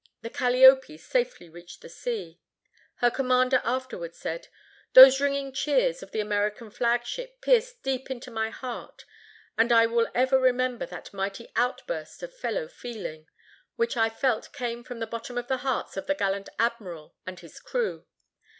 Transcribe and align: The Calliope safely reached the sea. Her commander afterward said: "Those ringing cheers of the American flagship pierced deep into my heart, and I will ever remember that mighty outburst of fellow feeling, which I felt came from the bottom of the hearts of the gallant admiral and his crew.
The 0.23 0.31
Calliope 0.31 0.97
safely 0.97 1.47
reached 1.47 1.81
the 1.83 1.87
sea. 1.87 2.39
Her 3.01 3.11
commander 3.11 3.61
afterward 3.63 4.15
said: 4.15 4.47
"Those 4.93 5.21
ringing 5.21 5.53
cheers 5.53 6.01
of 6.01 6.09
the 6.09 6.19
American 6.19 6.71
flagship 6.71 7.39
pierced 7.39 7.83
deep 7.83 8.09
into 8.09 8.31
my 8.31 8.49
heart, 8.49 9.05
and 9.59 9.71
I 9.71 9.85
will 9.85 10.07
ever 10.15 10.39
remember 10.39 10.87
that 10.87 11.13
mighty 11.13 11.51
outburst 11.55 12.23
of 12.23 12.35
fellow 12.35 12.67
feeling, 12.67 13.27
which 13.75 13.95
I 13.95 14.09
felt 14.09 14.51
came 14.53 14.83
from 14.83 14.97
the 15.01 15.05
bottom 15.05 15.37
of 15.37 15.47
the 15.47 15.57
hearts 15.57 15.95
of 15.97 16.07
the 16.07 16.15
gallant 16.15 16.49
admiral 16.57 17.15
and 17.27 17.39
his 17.39 17.59
crew. 17.59 18.07